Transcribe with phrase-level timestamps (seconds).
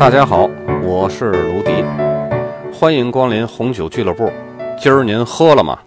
[0.00, 0.48] 大家好，
[0.82, 1.84] 我是卢迪，
[2.72, 4.32] 欢迎光临红酒俱乐部。
[4.78, 5.78] 今儿您喝了吗？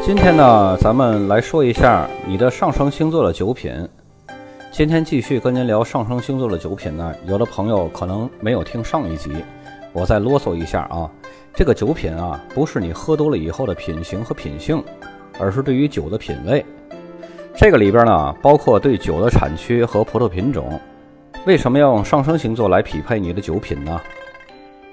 [0.00, 3.72] 今天呢，咱们来说一下你的上升星座的酒品。
[4.70, 9.32] 今天继续跟您聊上升星座的酒品呢，有的朋友可能没有听上一集，
[9.92, 11.10] 我再啰嗦一下啊。
[11.52, 14.80] 这个酒品啊，不是你喝多了以后的品行和品性，
[15.38, 16.64] 而是对于酒的品味。
[17.54, 20.80] 这个里边呢，包括对酒的产区和葡萄品种。
[21.46, 24.00] 为什么要用上升星座来匹配你的酒品呢？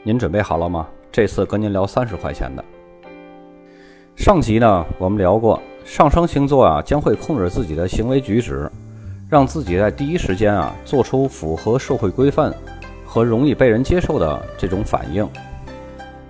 [0.04, 0.88] 您准备好了吗？
[1.12, 2.63] 这次跟您聊三十块钱的。
[4.16, 8.71] 上集呢，我们聊过上升星座啊，将会控制自己的行为举止，
[9.30, 12.54] 让自己在第一时间啊，做出符合社会规范
[13.05, 15.27] 和容易被人接受的这种反应，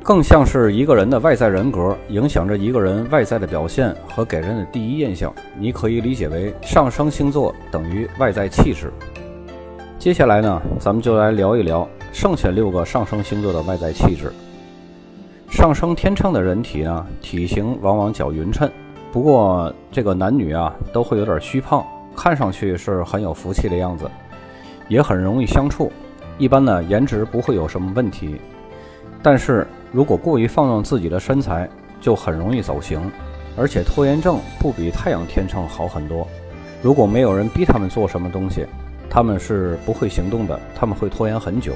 [0.05, 5.33] 更像是一个人的外在人格，影响着一个人外在的表现和给人的第一印象。
[5.57, 8.93] 你可以理解为上升星座等于外在气质。
[9.97, 14.31] 接下来呢，咱们就来聊一聊剩下六个上升星座的外在气质。
[15.49, 18.69] 上升天秤的人体呢，体型往往较匀称，
[19.11, 21.83] 不过这个男女啊都会有点虚胖，
[22.15, 24.07] 看上去是很有福气的样子，
[24.87, 25.91] 也很容易相处。
[26.37, 28.35] 一般呢颜值不会有什么问题，
[29.25, 31.67] 但是如果过于放纵自己的身材，
[31.99, 33.01] 就很容易走形。
[33.57, 36.27] 而且拖延症不比太阳天秤好很多。
[36.83, 38.67] 如果没有人逼他们做什么东西，
[39.09, 41.73] 他们是不会行动的，他们会拖延很久。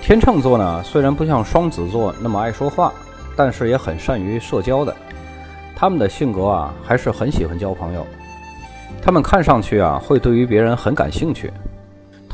[0.00, 2.94] 天秤座呢，虽然不像双子座那么爱说话，
[3.36, 4.96] 但是也很善于社交的。
[5.76, 8.06] 他们的性格啊，还是很喜欢交朋友。
[9.02, 11.52] 他们看上去啊，会对于别人很感兴趣。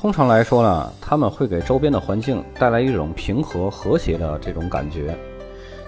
[0.04, 5.16] 通常来说呢，他们会给周边的环境带来一种平和和谐的这种感觉。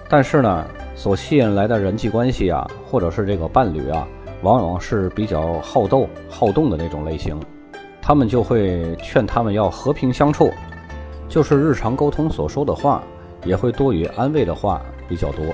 [0.09, 0.65] 但是呢，
[0.95, 4.07] 所吸引来的人际关系啊，或者是这个伴侣啊，
[4.41, 7.39] 往往是比较好斗、好动的那种类型。
[8.01, 10.51] 他们就会劝他们要和平相处。
[11.29, 13.03] 就是日常沟通所说的话，
[13.45, 15.45] 也会多于安慰的话比较多。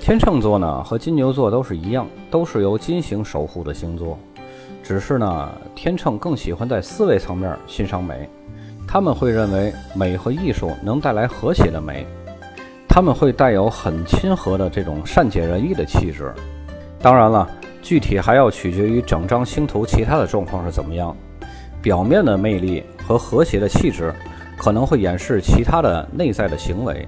[0.00, 4.18] 天秤座呢和金牛座都是一样，都是由金星守护的星座，
[4.84, 8.28] 只是呢天秤更喜欢在思维层面欣赏美，
[8.86, 12.06] 他们会认为美和艺术能带来和谐的美，
[12.86, 16.32] 他们会带有很亲和的这种善解人意的气质。
[17.00, 17.50] 当然了，
[17.82, 21.16] 具体还要取决于整张星图其他的状况是怎么样，
[21.82, 24.14] 表面的魅力和和谐的气质。
[24.56, 27.06] 可能会掩饰其他的内在的行为。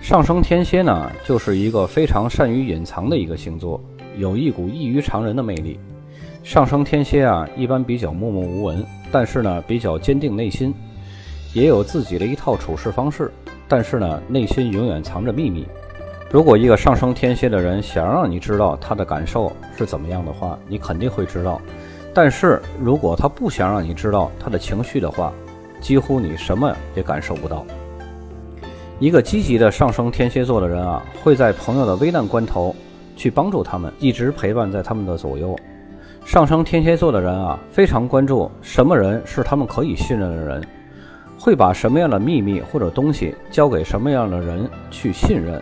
[0.00, 3.82] 上升天蝎呢，就是一个非常善于隐藏的一个星座，
[4.16, 5.80] 有一股异于常人的魅力。
[6.42, 10.72] 上升天蝎啊，一般比较默默无闻，但是呢，比较坚定内心，
[11.52, 13.30] 也有自己的一套处事方式，
[13.68, 15.66] 但是呢，内心永远藏着秘密。
[16.30, 21.60] 如果一个上升天蝎的人想让你知道他的感受是怎么样的话，你肯定会知道；
[22.14, 25.32] 但是如果他不想让你知道他的情绪的话，
[25.80, 27.64] 几乎你什么也感受不到。
[28.98, 32.74] 一个积极的上升天蝎座的人啊，会在朋友的危难关头
[33.16, 35.54] 去帮助他们，一直陪伴在他们的左右。
[36.28, 40.62] 上升天蝎座的人啊，非常关注什么人是他们可以信任的人，
[41.40, 45.58] 会把什么样的秘密或者东西交给什么样的人去信任。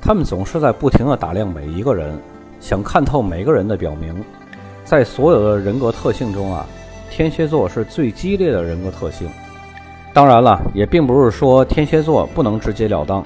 [0.00, 2.18] 他们总是在不停地打量每一个人，
[2.58, 4.24] 想看透每个人的表明。
[4.82, 6.64] 在所有的人格特性中啊，
[7.10, 9.28] 天蝎座是最激烈的人格特性。
[10.14, 13.22] 当然了，也并不是说天蝎座不能直截了当，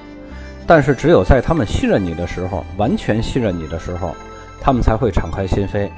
[0.66, 4.10] 但是只有在他们信任你的时候，完全信任你的时候，
[4.60, 5.88] 他们才会敞开心扉。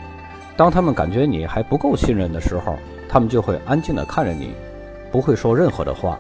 [0.56, 2.76] 当他们感觉你还不够信任的时候，
[3.09, 4.54] 他们就会安静地看着你，
[5.10, 6.19] 不会说任何的话。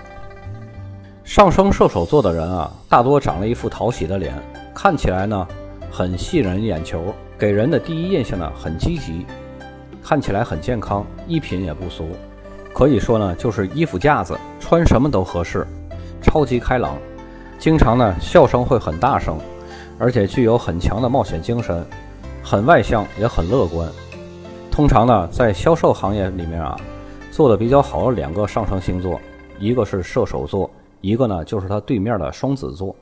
[1.22, 4.34] 上升射手座的人啊，大多长了一副讨喜的脸，
[4.74, 5.46] 看起来呢
[5.90, 9.24] 很吸引人眼球，给人的第一印象呢很积极，
[10.02, 12.08] 看起来很健康，衣品也不俗。
[12.72, 15.66] 可以说呢，就是衣服架子，穿什么都合适，
[16.20, 16.96] 超级开朗，
[17.58, 19.38] 经常呢笑声会很大声，
[19.98, 21.86] 而且具有很强的冒险精神，
[22.42, 23.88] 很外向也很乐观。
[24.74, 26.76] 通常呢，在销售行业里面啊，
[27.30, 29.20] 做的比较好的两个上升星座，
[29.60, 30.68] 一个是射手座，
[31.00, 32.92] 一个呢就是它对面的双子座。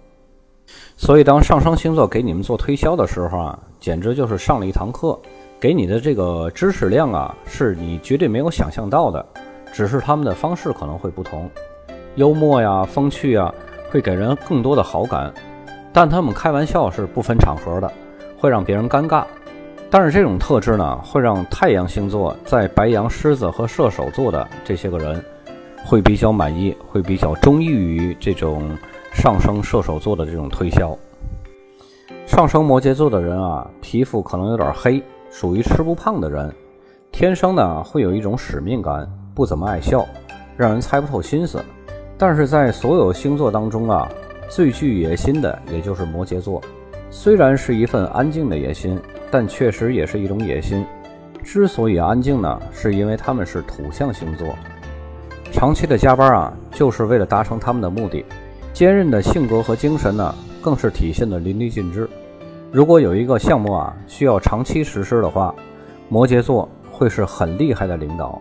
[0.98, 5.18] 所以当上升星座给你们做推销的时候啊，简直就是上了一堂课，
[5.58, 9.24] 给你的这个知识量啊，是你绝对没有想象到的。
[9.72, 11.48] 只是他们的方式可能会不同，
[12.16, 13.50] 幽默呀、风趣呀，
[13.90, 15.32] 会给人更多的好感。
[15.90, 17.90] 但他们开玩笑是不分场合的，
[18.38, 19.24] 会让别人尴尬。
[19.94, 25.22] 但是这种特质呢，会让太阳星座在白羊、狮子和射手座的这些个人，
[25.84, 28.70] 会比较满意，会比较中意于这种
[29.12, 30.96] 上升射手座的这种推销。
[32.26, 36.50] 上升摩羯座的人啊，皮肤可能有点黑，属于吃不胖的人，
[37.10, 40.08] 天生呢会有一种使命感，不怎么爱笑，
[40.56, 41.62] 让人猜不透心思。
[42.16, 44.08] 但是在所有星座当中啊，
[44.48, 46.62] 最具野心的也就是摩羯座。
[47.10, 48.98] 虽然是一份安静的野心，
[49.32, 50.84] 但确实也是一种野心。
[51.42, 54.54] 之所以安静呢，是因为他们是土象星座，
[55.50, 58.24] 长期的加班啊，就是为了达成他们的目的。
[58.74, 62.08] 坚韧的性格和精神呢，更是体现的淋漓尽致。
[62.70, 65.54] 如果有一个项目啊需要长期实施的话，
[66.10, 68.40] 摩羯座会是很厉害的领导。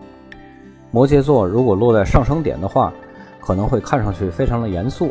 [0.90, 2.92] 摩羯座如果落在上升点的话，
[3.40, 5.10] 可能会看上去非常的严肃。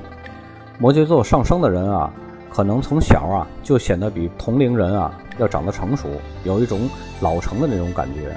[0.79, 2.11] 摩羯座上升的人啊，
[2.53, 6.07] 可能从小啊就显得比同龄人啊要长得成熟，
[6.43, 6.89] 有一种
[7.19, 8.35] 老成的那种感觉。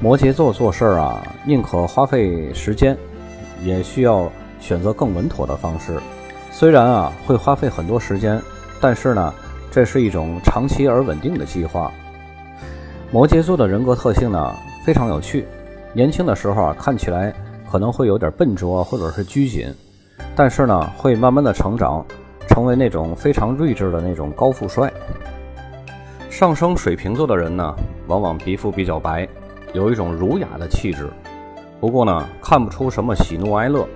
[0.00, 2.96] 摩羯座做事儿啊，宁可花费时间，
[3.62, 4.30] 也需要。
[4.62, 5.98] 选择更稳妥的方式，
[6.52, 8.38] 虽然啊会花费很多时间，
[8.78, 9.32] 但是呢，
[9.70, 11.90] 这是一种长期而稳定的计划。
[13.10, 15.46] 摩羯座的人格特性呢非常有趣，
[15.94, 17.32] 年轻的时候啊看起来
[17.72, 19.74] 可能会有点笨拙或者是拘谨，
[20.36, 22.04] 但是呢会慢慢的成长，
[22.50, 24.92] 成为那种非常睿智的那种高富帅。
[26.28, 27.74] 上升水瓶座的人呢，
[28.08, 29.26] 往往皮肤比较白，
[29.72, 31.08] 有一种儒雅的气质，
[31.80, 33.86] 不过呢看不出什么喜怒哀乐。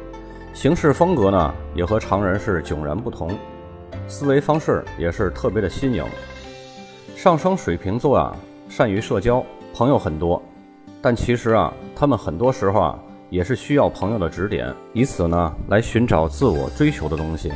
[0.53, 3.29] 行事风格呢，也和常人是迥然不同，
[4.07, 6.05] 思维方式也是特别的新颖。
[7.17, 8.37] 上升水瓶座啊，
[8.69, 10.41] 善于社交，朋友很多，
[11.03, 12.99] 但其实啊，他们很多时候啊，
[13.31, 17.51] 也是需要朋友的指点，以此呢来寻找自我追求的东西。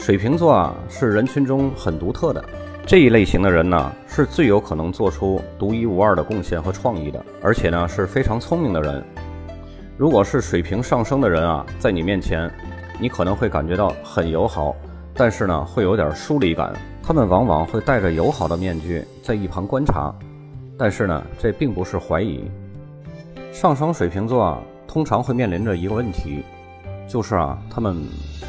[0.00, 2.42] 水瓶座啊，是人群中很独特的
[2.86, 9.04] 这一类型的人呢，是最有可能做出独一无二的贡献和创意的，而且呢是非常聪明的人。
[9.98, 12.50] 如果是水平上升的人啊，在你面前，
[12.98, 14.74] 你可能会感觉到很友好，
[15.14, 16.72] 但是呢，会有点疏离感。
[17.02, 20.12] 他们往往会戴着友好的面具在一旁观察，
[20.78, 22.50] 但是呢，这并不是怀疑。
[23.52, 24.58] 上升水瓶座啊，
[24.88, 26.42] 通常会面临着一个问题，
[27.06, 27.94] 就是啊，他们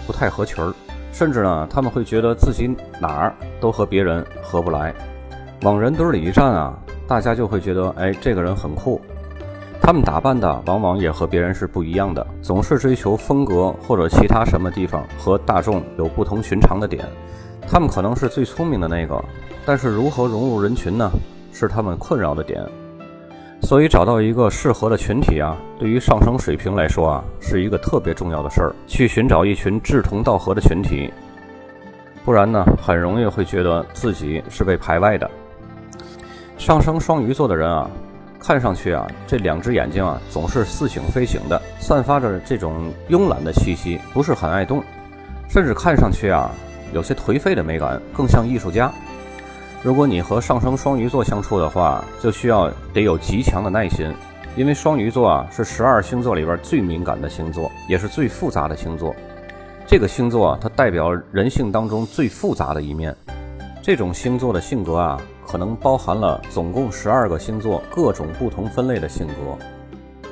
[0.07, 0.73] 不太合群儿，
[1.11, 2.67] 甚至呢，他们会觉得自己
[2.99, 4.93] 哪儿都和别人合不来，
[5.61, 6.77] 往人堆里一站啊，
[7.07, 8.99] 大家就会觉得，哎，这个人很酷。
[9.81, 17.05] 他们打扮的往往也和别人是不一样的，总是追求风格或者其他什么地方和大众有不同寻常的点。
[17.67, 19.23] 他们可能是最聪明的那个，
[19.65, 21.09] 但是如何融入人群呢？
[21.53, 22.63] 是他们困扰的点。
[23.61, 28.75] 所以找到一个适合的群体啊，对于上升水平来说啊，是一个特别重要的事儿。
[28.87, 31.13] 去寻找一群志同道合的群体，
[32.25, 35.29] 不然呢，很容易会觉得自己是被排外的。
[36.57, 37.89] 上升双鱼座的人啊。
[38.43, 44.83] 看上去啊，这两只眼睛啊，总是似醒非醒的，散发着这种慵懒的气息，不是很爱动，
[45.47, 46.49] 甚至看上去啊，
[46.91, 48.91] 有些颓废的美感，更像艺术家。
[49.83, 54.13] 如果你和上升双鱼座相处的话，就需要得有极强的耐心，
[54.55, 59.15] 因为双鱼座啊是十二星座里边最敏感的星座，也是最复杂的星座。
[59.87, 63.15] 这个星座啊它代表人性当中最复杂的一面。
[63.81, 65.21] 这种星座的性格啊。
[65.43, 69.33] 可能包含了总共十二个星座各种不同分类的性格，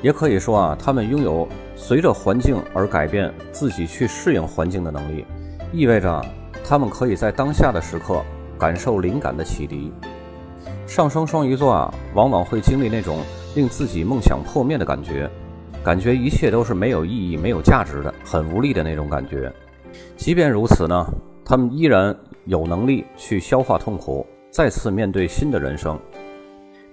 [0.00, 5.26] 也可以说啊，他们拥有随着环境而改变自己去适应环境的能力，
[5.74, 6.24] 意味着
[6.66, 8.22] 他们可以在当下的时刻
[8.60, 9.90] 感受灵感的启迪。
[10.86, 13.20] 上升双鱼座啊，往往会经历那种
[13.56, 15.30] 令自己梦想破灭的感觉，
[15.82, 19.50] 感觉一切都是没有意义、没有价值的，很无力的那种感觉。
[20.16, 21.06] 即便如此呢，
[21.44, 22.14] 他们依然
[22.44, 24.26] 有能力去消化痛苦。
[24.50, 25.96] 再次面对新的人生，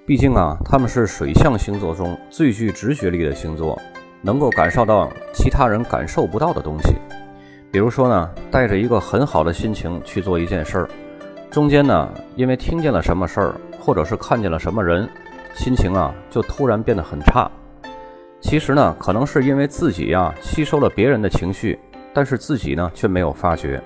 [0.05, 3.75] 毕竟啊，他们是水象星座中最具直觉力的星座，
[4.21, 6.93] 能够感受到其他人感受不到的东西。
[7.71, 10.89] 比如说呢，带着一个很好的心情去做一件事儿，
[11.57, 15.09] 中间呢，因为听见了什么事儿，或者是看见了什么人，
[15.55, 17.49] 心情啊就突然变得很差。
[18.39, 21.79] 其实呢，可能是因为自己呀吸收了别人的情绪，
[22.13, 23.81] 但是自己呢却没有发觉。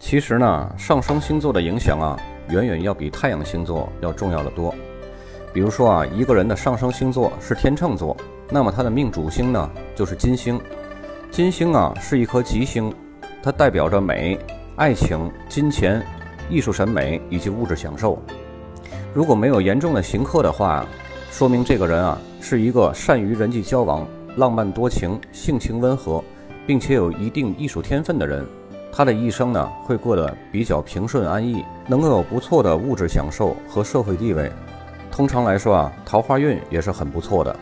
[0.00, 4.74] 其实呢，上升星座的影响啊，远远要比太阳星座要重要的多。
[5.52, 8.16] 比如说啊，一个人的上升星座是天秤座，
[8.50, 10.60] 那么他的命主星呢就是金星。
[11.30, 12.92] 金星啊是一颗吉星，
[13.40, 14.36] 它代表着美、
[14.74, 16.04] 爱情、金钱、
[16.48, 18.20] 艺术审美以及物质享受。
[19.14, 20.84] 如果没有严重的刑克的话，
[21.30, 24.04] 说明这个人啊是一个善于人际交往、
[24.36, 26.22] 浪漫多情、性情温和，
[26.66, 28.44] 并且有一定艺术天分的人。
[28.92, 34.50] 他的一生呢，会过得比较平顺安逸，能够有不错的物质享受和社会地位。
[35.12, 37.56] 通常来说啊，桃花运也是很不错的。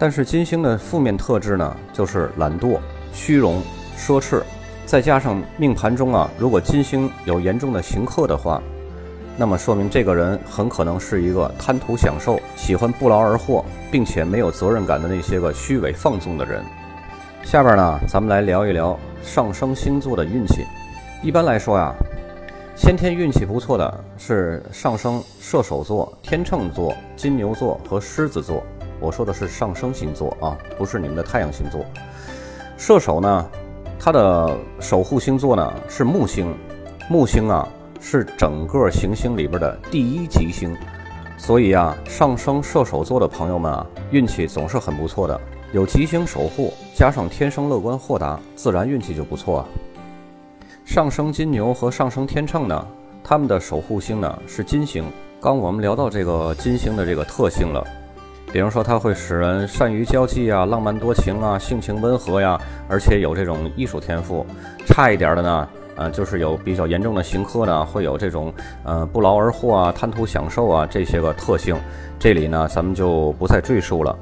[0.00, 2.78] 但是金星的负面特质呢，就是懒惰、
[3.12, 3.62] 虚荣、
[3.98, 4.42] 奢侈，
[4.86, 8.62] 再加上命盘中啊，如果金星有严重的刑克的话，
[9.36, 16.64] 那么说明这个人很可能是一个贪图享受、喜欢不劳而获，并且没有责任感的那些个虚伪放纵的人。
[17.42, 20.64] 下边呢，咱们来聊一聊上升星座的运气。
[21.22, 21.92] 一般来说呀，
[22.74, 28.64] 先天运气不错的是上升射手座、天秤座、金牛座和狮子座。
[29.00, 31.84] 我说的是上升星座啊，不是你们的太阳星座。
[32.76, 33.50] 射手呢，
[33.98, 36.54] 它的守护星座呢是木星，
[37.08, 37.68] 木星啊
[38.00, 40.76] 是整个行星里边的第一吉星，
[41.36, 45.40] 所以啊，上升射手座的朋友们啊，运气总是很不错的。
[45.72, 49.66] 有吉星守护，加上天生乐观豁达，自然运气就不错啊。
[50.84, 52.86] 上升金牛和上升天秤呢，
[53.22, 55.04] 他们的守护星呢是金星。
[55.40, 57.86] 刚我们聊到这个金星的这个特性了。
[58.52, 64.44] 比如说，它会使人善于交际啊，浪漫多情啊，性情温和呀，而且有这种艺术天赋。
[64.86, 68.52] 差一点的呢，呃，就是有比较严重的刑科呢，会有这种
[68.82, 71.76] 呃不劳而获啊，贪图享受啊这些个特性。
[72.18, 74.18] 这里呢，咱们就不再赘述了。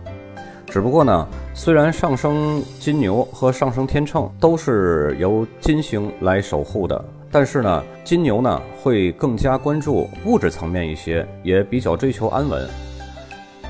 [0.66, 12.68] 只不过呢，虽然上升金牛和上升天秤都是由金星来守护的，但是呢，金牛呢会更加关注物质层面一些，也比较追求安稳。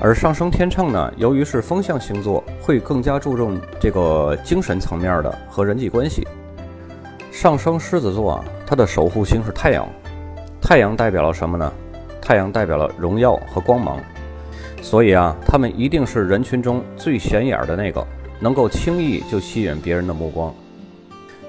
[0.01, 6.25] 而上升天秤呢，由于是风象星座，会更加注重这个精神层面的和人际关系。
[7.31, 9.85] 上升狮子座啊，它的守护星是太阳，
[10.61, 11.71] 太阳代表了什么呢？
[12.21, 13.99] 太阳代表了荣耀和光芒，
[14.81, 18.05] 所以啊，他们一定是人群中最显眼的那个，
[18.39, 20.53] 能够轻易就吸引别人的目光。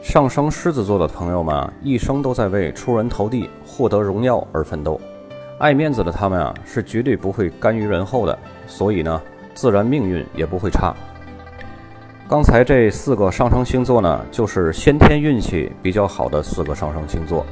[0.03, 5.01] 上升狮子座的朋友们啊，一生都在为出人头地、获得荣耀而奋斗。
[5.61, 8.37] 爱面子的他们啊，是绝对不会甘于人后的，
[8.67, 9.21] 所以呢，
[9.55, 10.95] 自然命运也不会差。
[12.27, 17.45] 刚才这四个上升星座呢，就是先天运气比较好的四个上升星座。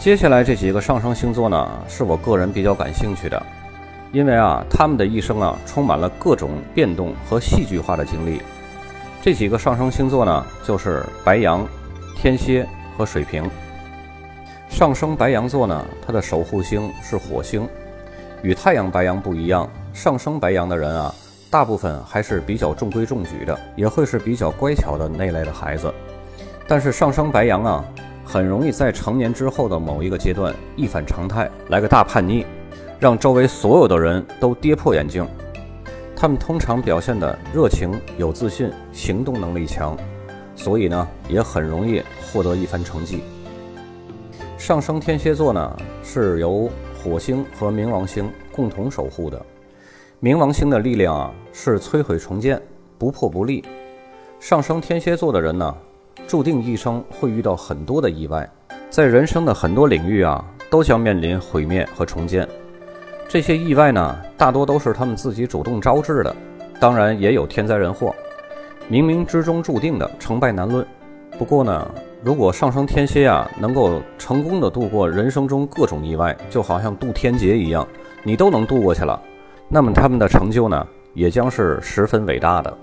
[0.00, 3.44] 接下来这几个上升星座呢，是我个人比较感兴趣的，
[4.10, 8.40] 因为啊，他们的一生啊，充满了各种变动和戏剧化的经历。
[9.20, 11.68] 这几个上升星座呢，就是白羊、
[12.16, 13.44] 天蝎和水瓶。
[14.74, 17.68] 上升白羊座呢，它的守护星是火星，
[18.42, 19.70] 与太阳白羊不一样。
[19.92, 21.14] 上升白羊的人啊，
[21.48, 25.94] 大部分还是比较中规中矩的，也会是比较乖巧的那类的孩子。
[26.66, 27.84] 但是上升白羊啊，
[28.24, 32.44] 很容易在成年之后的某一个阶段一反常态，来个大叛逆，
[32.98, 35.24] 让周围所有的人都跌破眼镜。
[36.16, 39.96] 他们通常表现的热情、有自信、行动能力强，
[40.56, 43.22] 所以呢，也很容易获得一番成绩。
[44.64, 49.38] 上升天蝎座呢，是由火星和冥王星共同守护的。
[50.22, 52.58] 冥王星的力量啊，是摧毁重建，
[52.96, 53.62] 不破不立。
[54.40, 55.76] 上升天蝎座的人呢，
[56.26, 58.50] 注定一生会遇到很多的意外，
[58.88, 62.48] 在人生的很多领域啊，都将面临毁灭和重建。
[63.28, 66.34] 这些意外呢，大多都是他们自己主动招致的，
[66.80, 68.14] 当然也有天灾人祸，
[68.90, 70.86] 冥冥之中注定的，成败难论。
[71.38, 71.94] 不过呢。
[72.24, 77.86] 如果上升天蝎啊，能够成功的度过人生中各种意外，就好像渡天劫一样，
[78.22, 79.20] 你都能渡过去了，
[79.68, 82.74] 那么他们的成就呢，也将是十分伟大的。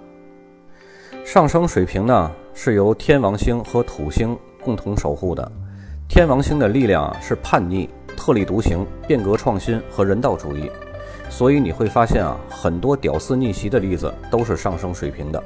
[1.25, 5.51] 上升水平呢，是由天王星和土星共同守护的。
[6.07, 10.69] 天王星的力量啊，是叛逆、特立独行、变革创新和人道主义，
[11.31, 15.43] 所以你会发现啊，很多屌丝逆袭的例子都是上升水平的。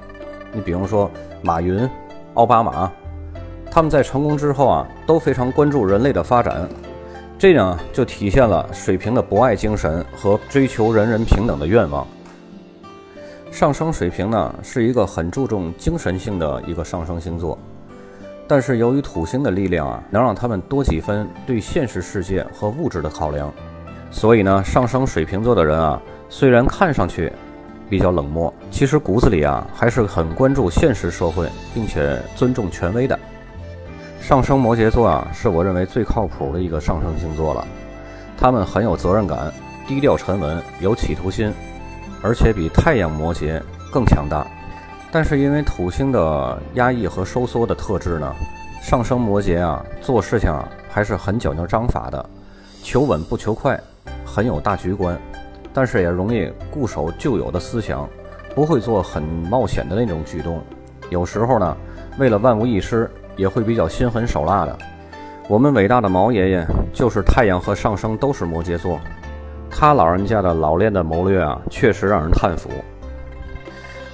[0.51, 1.09] 你比如说
[1.41, 1.89] 马云、
[2.33, 2.91] 奥巴马。
[3.75, 6.65] 他们在成功之后啊，都非常关注人类的发展，
[7.37, 12.07] 这样就体现了水瓶的博爱精神和追求人人平等的愿望。
[13.51, 17.59] 上升水平呢，是一个很注重精神性的一个上升星座，
[18.47, 23.53] 但是由于土星的力量啊，能让他们多几分对现实世界和物质的考量，
[24.09, 27.29] 所以呢，上升水瓶座的人啊，虽然看上去
[27.89, 33.19] 比较冷漠，其实骨子里啊，还是很关注现实社会，并且尊重权威的。
[34.27, 37.63] 上升摩羯座啊，是我认为最靠谱的一个上升星座了。
[38.35, 39.53] 他们很有责任感，
[39.87, 41.53] 低调沉稳，有企图心，
[42.23, 44.43] 而且比太阳摩羯更强大。
[45.11, 48.33] 但是因为土星的压抑和收缩的特质呢，
[48.81, 52.27] 上升摩羯啊，做事情啊还是很讲究章法的，
[52.81, 53.79] 求稳不求快，
[54.25, 55.15] 很有大局观，
[55.71, 58.09] 但是也容易固守旧有的思想，
[58.55, 60.59] 不会做很冒险的那种举动。
[61.11, 61.77] 有时候呢，
[62.17, 63.07] 为了万无一失。
[63.35, 64.77] 也会比较心狠手辣的。
[65.47, 68.99] 我们伟大的毛爷爷就是太阳和上升都是摩羯座，
[69.69, 72.69] 他老人家的老练的谋略啊，确实让人叹服。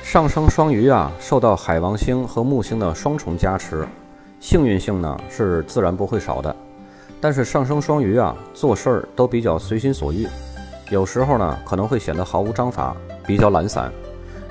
[0.04, 3.88] 上升双鱼啊，受到海王星和木星的双重加持，
[4.42, 6.54] 幸运性呢是自然不会少的。
[7.22, 10.28] 但是上升双鱼啊，做事儿都比较随心所欲，
[10.90, 12.94] 有时候呢可能会显得毫无章法，
[13.26, 13.90] 比较懒散，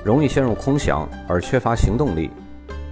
[0.03, 2.31] 容易陷入空想而缺乏行动力。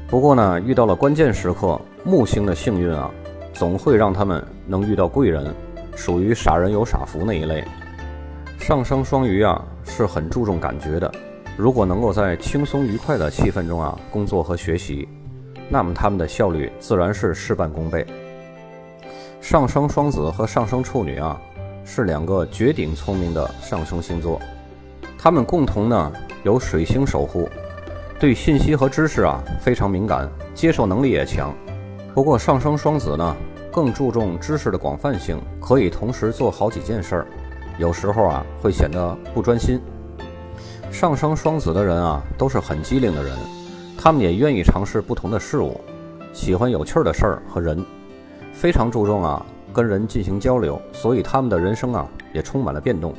[0.10, 3.12] 不过呢，遇到了关键时刻，木星的幸运啊，
[3.54, 5.54] 总会让他们能遇到贵人，
[5.96, 7.64] 属于傻人有傻福那一类。
[8.58, 11.12] 上升双鱼啊，是很注重感觉的。
[11.56, 15.08] 如果能够在轻松愉快的气氛中啊工作和学习，
[15.70, 18.04] 那么他们的效率自然是事半功倍。
[19.40, 21.40] 上升双子和上升处女啊，
[21.86, 24.42] 是两个绝顶聪明的上升星座，
[25.20, 26.12] 他们共同呢
[26.42, 27.48] 有水星守护，
[28.20, 31.56] 对信息和知识啊非常敏感，接受能力也强。
[32.14, 33.36] 不过上升双子呢
[33.72, 37.28] 更注重知识的广泛性，可以同时做好几件事儿，
[37.78, 39.80] 有时候啊会显得不专心。
[40.92, 43.38] 上升双子的人啊都是很机灵的人，
[43.98, 45.80] 他们也愿意尝试不同的事物，
[46.34, 47.86] 喜欢有趣的事儿和人。
[48.52, 53.14] 非常注重啊跟人进行交流，所以他们的人生啊也充满了变动。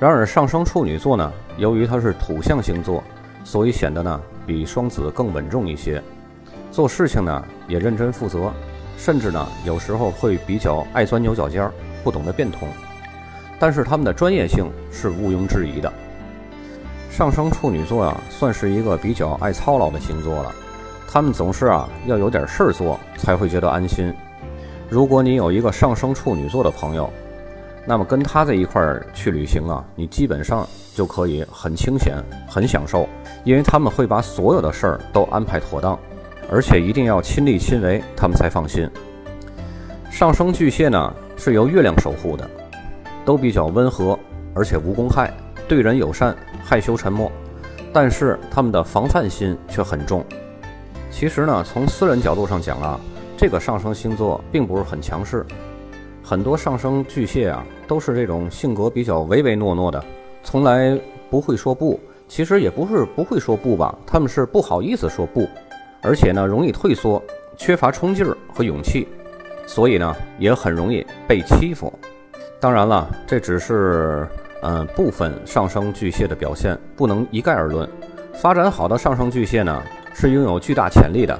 [0.00, 3.04] 然而上升处女座呢，由于它是土象星座，
[3.44, 6.02] 所以显得呢比双子更稳重一些，
[6.70, 8.52] 做事情呢也认真负责，
[8.96, 11.72] 甚至呢有时候会比较爱钻牛角尖儿，
[12.04, 12.68] 不懂得变通。
[13.58, 15.92] 但是他们的专业性是毋庸置疑的。
[17.10, 20.52] 上升处女座啊，算是一个比较爱操劳的星座了。
[21.12, 24.14] 他们总是啊要有点事儿做才会觉得安心。
[24.88, 27.12] 如果你有一个上升处女座的朋友，
[27.86, 32.16] 那么跟他在一块儿去旅行啊，你基本上就可以很清闲、
[32.48, 33.08] 很享受，
[33.42, 35.98] 因为他们会把所有的事儿都安排妥当，
[36.50, 38.88] 而且一定要亲力亲为，他们才放心。
[40.10, 42.48] 上升巨蟹呢是由月亮守护的，
[43.24, 44.18] 都比较温和，
[44.54, 45.32] 而且无公害，
[45.66, 47.32] 对人友善，害羞沉默，
[47.92, 50.24] 但是他们的防范心却很重。
[51.10, 53.00] 其实呢，从私人角度上讲啊，
[53.36, 55.46] 这个上升星座并不是很强势。
[56.30, 60.00] 很多上升巨蟹啊，都是这种性格比较唯唯诺诺的，
[60.44, 60.96] 从来
[61.28, 61.98] 不会说不。
[62.28, 65.48] 其实也不是不会说不吧，他们是不好意思说不，
[66.00, 67.20] 而且呢，容易退缩，
[67.56, 69.08] 缺乏冲劲儿和勇气，
[69.66, 71.92] 所以呢，也很容易被欺负。
[72.60, 74.24] 当然了，这只是
[74.62, 77.90] 嗯部分上升巨蟹的表现，不能一概而论。
[78.34, 79.82] 发展好的上升巨蟹呢？
[80.14, 81.36] 是拥有巨大潜力的，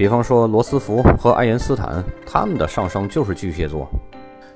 [0.00, 3.86] 比方说罗斯福和爱因斯坦，他们的上升就是巨蟹座。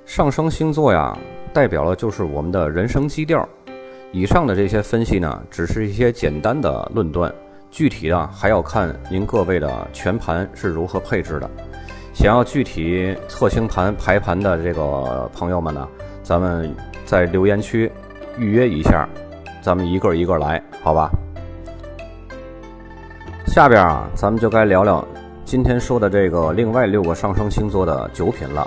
[0.07, 1.15] 上升星座呀，
[1.53, 3.47] 代表了就是我们的人生基调。
[4.11, 7.31] 以上的这些分析呢，只是一些简单的论断，
[7.71, 11.51] 具体的还要看您各位的全盘是如何配置的。
[12.15, 15.87] 想要具体测星盘排盘的这个朋友们呢，
[16.23, 17.93] 咱们在留言区
[18.39, 19.07] 预约一下，
[19.61, 21.11] 咱们一个一个来，好吧？
[23.47, 25.07] 下边啊，咱们就该聊聊
[25.55, 28.67] 今天说的这个另外六个上升星座的九品了。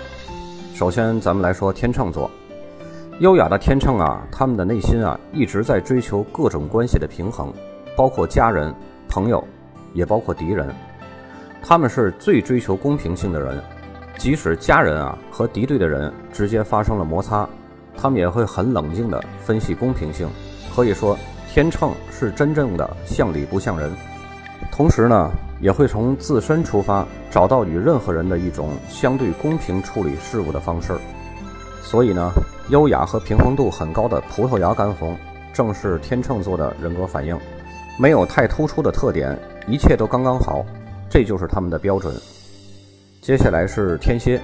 [0.73, 2.31] 首先，咱们来说天秤座。
[3.19, 7.53] 优雅的天秤啊，他们的内心啊一直在追求各种关系的平衡，
[7.97, 8.73] 包括家人、
[9.09, 9.45] 朋友，
[9.93, 10.73] 也包括敌人。
[11.61, 13.61] 他们是最追求公平性的人，
[14.17, 17.45] 即使家人啊和敌对的人之间发生了摩擦，
[17.97, 20.25] 他们也会很冷静地分析公平性。
[20.73, 21.19] 可以说，
[21.49, 23.91] 天秤是真正的像理不像人。
[24.71, 30.95] 同时呢，也会从自身出发，找到与任何人的一种相对公平处理事物的方式。
[31.81, 32.29] 所以呢，
[32.69, 35.17] 优雅和平衡度很高的葡萄牙干红，
[35.53, 37.37] 正是天秤座的人格反应。
[37.99, 40.63] 没有太突出的特点，一切都刚刚好，
[41.09, 42.13] 这就是他们的标准。
[43.21, 44.39] 接下来是天蝎，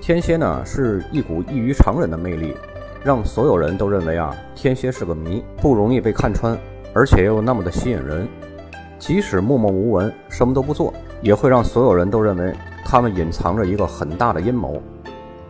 [0.00, 2.54] 天蝎呢是一股异于常人的魅力，
[3.04, 6.58] 让所有人都认为啊，天蝎是个谜，不容易被看穿，
[6.94, 8.26] 而且又那么的吸引人。
[8.98, 12.54] 即使默默无闻，什么都不做，也会让所有人都认为
[12.84, 14.80] 他们隐藏着一个很大的阴谋。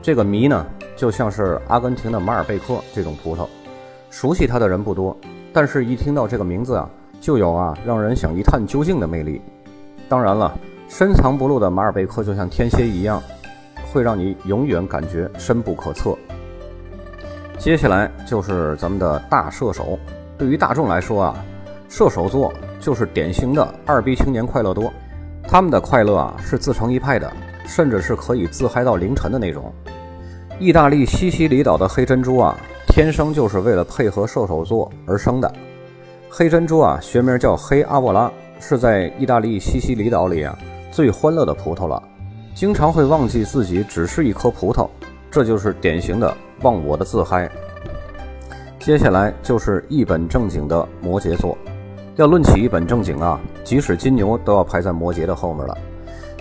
[0.03, 3.47] 这个谜呢，就像是阿根廷的马尔贝克这种葡萄，
[4.11, 5.17] 熟悉它的人不多，
[5.53, 6.89] 但是一听到这个名字啊，
[7.21, 9.41] 就有啊让人想一探究竟的魅力。
[10.09, 10.57] 当然了，
[10.89, 13.23] 深藏不露的马尔贝克就像天蝎一样，
[13.93, 16.17] 会让你永远感觉深不可测。
[17.59, 19.99] 接下来就是咱们的大射手，
[20.37, 21.45] 对于大众来说啊，
[21.89, 22.53] 射手座。
[22.81, 24.93] 就是典型的二逼青年快乐多，
[25.49, 27.33] 他们的快乐啊是自成一派的，
[27.67, 29.73] 甚至是可以自嗨到凌晨的那种。
[30.59, 32.57] 意大利西西里岛的黑珍珠啊，
[32.89, 35.53] 天生就是为了配合射手座而生的。
[36.31, 40.57] 黑珍珠啊，学名叫黑阿沃拉，是在意大利西西里岛里啊
[40.91, 42.03] 最欢乐的葡萄了，
[42.55, 44.89] 经常会忘记自己只是一颗葡萄，
[45.31, 47.51] 这就是典型的忘我的自嗨。
[48.79, 51.57] 接下来就是一本正经的摩羯座。
[52.17, 55.77] 要论起一本正经啊，即使金牛都要排在摩羯的后面了。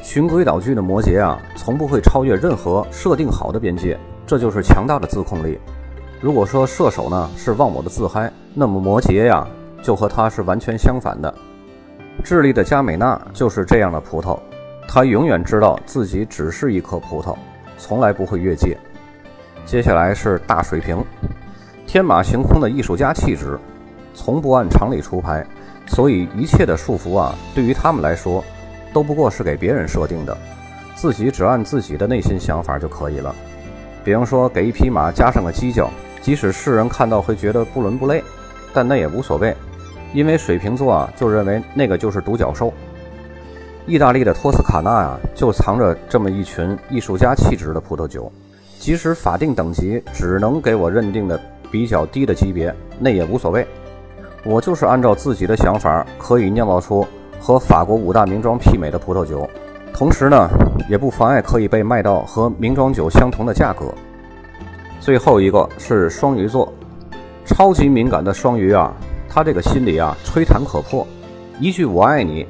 [0.01, 5.59] 循规蹈矩的摩羯啊，从不会超越任何设定好的边界，这就是强大的自控力。
[6.21, 9.45] 如果说射手呢是忘我的自嗨，那么摩羯呀
[9.83, 11.33] 就和他是完全相反的。
[12.23, 14.39] 智利的加美娜就是这样的葡萄，
[14.87, 17.35] 她永远知道自己只是一颗葡萄，
[17.77, 18.77] 从来不会越界。
[19.65, 21.03] 接下来是大水瓶，
[21.85, 23.59] 天马行空的艺术家气质，
[24.13, 25.45] 从不按常理出牌，
[25.87, 28.43] 所以一切的束缚啊，对于他们来说，
[28.93, 30.37] 都不过是给别人设定的，
[30.95, 33.33] 自己只按自己的内心想法就可以了。
[34.03, 35.89] 比方说，给一匹马加上个犄角。
[36.21, 38.23] 即使世人看到会觉得不伦不类，
[38.73, 39.55] 但那也无所谓，
[40.11, 42.73] 因为水瓶座啊就认为那个就是独角兽。
[43.85, 48.31] 意大利的托斯卡纳呀就藏着这么一群艺术家气质的葡萄酒，
[48.79, 53.63] 即使法定等级只能给我认定的比较低的级别，那也无所谓。
[54.45, 57.05] 我就是按照自己的想法，可以酿造出
[57.39, 59.49] 和法国五大名庄媲美的葡萄酒，
[59.91, 60.47] 同时呢，
[60.87, 63.91] 也不妨碍可以被卖到和名庄酒相同的价格。
[64.99, 66.71] 最后一个是双鱼座，
[67.43, 68.93] 超级敏感的双鱼啊，
[69.27, 71.05] 他这个心里啊吹弹可破，
[71.59, 72.45] 一句“我爱你”，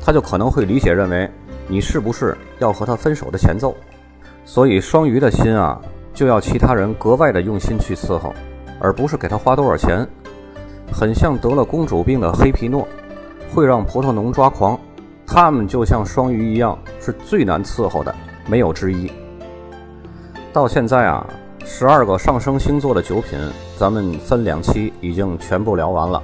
[0.00, 1.28] 他就可能会理解认为
[1.66, 3.74] 你是不是要和他分手的前奏。
[4.44, 5.80] 所以双鱼的心啊，
[6.14, 8.32] 就要其他人格外的用心去伺候，
[8.80, 10.06] 而不是给他花多少钱。
[10.92, 12.86] 很像得了公主病的黑皮诺，
[13.54, 14.78] 会让葡萄农抓狂。
[15.26, 18.14] 他们就像双鱼一样，是最难伺候的，
[18.46, 19.10] 没有之一。
[20.52, 21.26] 到现在啊。
[21.62, 23.38] 十二个上升星座的酒品，
[23.78, 26.20] 咱们分两期已经全部聊完了。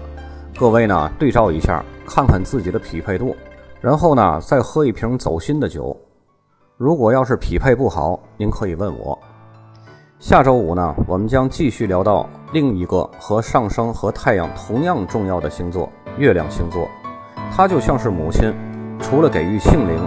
[0.58, 3.36] 各位呢，对照一下，看看自己的匹配度，
[3.80, 5.94] 然后呢，再喝一瓶走心的酒。
[6.78, 9.16] 如果要是匹配不好，您可以问我。
[10.18, 16.88] 下周五呢，我们将继续聊到另一个和上升和太阳同样重要的星座——月亮星座。
[17.54, 18.52] 它就像是母亲，
[18.98, 20.00] 除了给予性灵，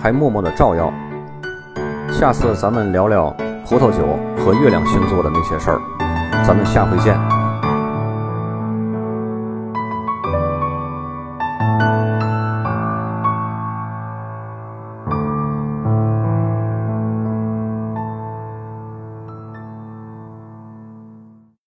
[0.00, 0.92] 还默默的照耀。
[2.12, 3.34] 下次咱们聊聊。
[3.68, 4.06] 葡萄酒
[4.38, 5.80] 和月亮星座的那些事儿，
[6.46, 7.35] 咱们下回见。